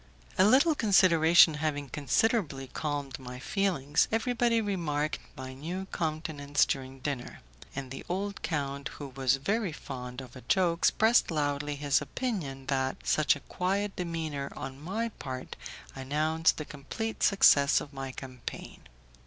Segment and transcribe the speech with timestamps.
[0.35, 7.41] A little consideration having considerably calmed my feelings, everybody remarked my new countenance during dinner;
[7.75, 12.65] and the old count, who was very fond of a joke, expressed loudly his opinion
[12.65, 15.55] that such quiet demeanour on my part
[15.93, 18.81] announced the complete success of my campaign.